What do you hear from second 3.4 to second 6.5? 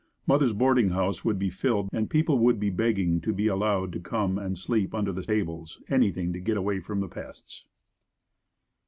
allowed to come and sleep under the tables anything to